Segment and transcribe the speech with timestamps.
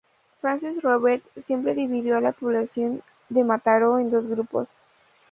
[0.39, 4.77] Francesc Robert siempre dividió a la población de Mataró en dos grupos.